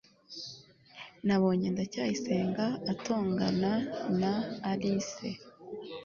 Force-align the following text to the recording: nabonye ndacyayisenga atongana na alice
nabonye 1.27 1.67
ndacyayisenga 1.73 2.65
atongana 2.91 3.71
na 4.19 4.33
alice 4.71 5.29